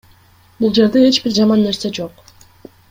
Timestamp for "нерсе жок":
1.67-2.29